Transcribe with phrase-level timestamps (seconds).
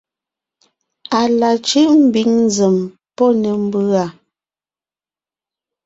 [1.19, 2.77] À la cʉ́ʼ ḿbiŋ nzèm
[3.15, 4.05] pɔ́ ne ḿbʉ̀a.